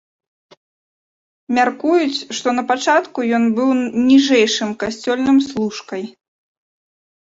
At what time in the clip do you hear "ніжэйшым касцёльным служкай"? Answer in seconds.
4.09-6.03